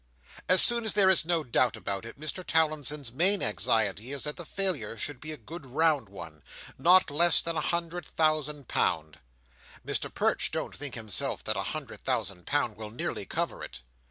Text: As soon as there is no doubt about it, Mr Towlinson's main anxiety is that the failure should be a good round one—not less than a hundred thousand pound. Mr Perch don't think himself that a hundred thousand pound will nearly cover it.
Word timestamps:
As 0.49 0.63
soon 0.63 0.83
as 0.83 0.95
there 0.95 1.11
is 1.11 1.27
no 1.27 1.43
doubt 1.43 1.75
about 1.77 2.05
it, 2.07 2.19
Mr 2.19 2.43
Towlinson's 2.43 3.11
main 3.11 3.43
anxiety 3.43 4.11
is 4.13 4.23
that 4.23 4.35
the 4.35 4.45
failure 4.47 4.97
should 4.97 5.19
be 5.19 5.31
a 5.31 5.37
good 5.37 5.63
round 5.63 6.09
one—not 6.09 7.11
less 7.11 7.39
than 7.39 7.55
a 7.55 7.61
hundred 7.61 8.07
thousand 8.07 8.67
pound. 8.67 9.19
Mr 9.85 10.11
Perch 10.11 10.49
don't 10.49 10.75
think 10.75 10.95
himself 10.95 11.43
that 11.43 11.55
a 11.55 11.61
hundred 11.77 12.01
thousand 12.01 12.47
pound 12.47 12.77
will 12.77 12.89
nearly 12.89 13.27
cover 13.27 13.63
it. 13.63 13.81